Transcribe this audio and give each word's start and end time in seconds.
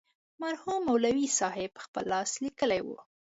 مرحوم 0.41 0.79
مولوي 0.87 1.27
صاحب 1.39 1.69
پخپل 1.77 2.03
لاس 2.11 2.31
لیکلې 2.43 2.79
وه. 2.85 2.99